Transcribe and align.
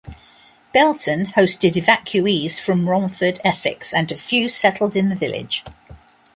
Belton 0.73 1.27
hosted 1.37 1.73
evacuees 1.73 2.59
from 2.59 2.89
Romford, 2.89 3.39
Essex 3.45 3.93
and 3.93 4.11
a 4.11 4.17
few 4.17 4.49
settled 4.49 4.95
in 4.95 5.09
the 5.09 5.15
village. 5.15 5.63